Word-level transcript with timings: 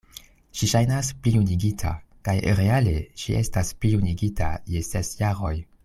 Ŝi 0.61 0.69
ŝajnas 0.71 1.11
plijunigita; 1.25 1.91
kaj 2.29 2.35
reale 2.61 2.95
ŝi 3.25 3.37
estas 3.45 3.71
plijunigita 3.85 4.53
je 4.75 4.83
ses 4.93 5.15
jaroj. 5.23 5.55